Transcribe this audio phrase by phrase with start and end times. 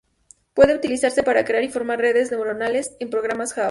[0.55, 3.59] Puede utilizarse para crear y formar redes neuronales en programas Java.